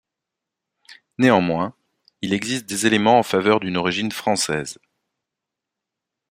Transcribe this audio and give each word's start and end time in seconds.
Néanmoins, 1.19 1.75
il 2.23 2.33
existe 2.33 2.65
des 2.65 2.87
éléments 2.87 3.19
en 3.19 3.21
faveur 3.21 3.59
d'une 3.59 3.77
origine 3.77 4.11
française. 4.11 4.79